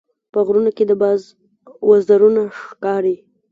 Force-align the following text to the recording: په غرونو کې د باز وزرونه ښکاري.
په 0.31 0.39
غرونو 0.45 0.71
کې 0.77 0.83
د 0.87 0.91
باز 1.01 1.21
وزرونه 1.89 2.41
ښکاري. 2.61 3.15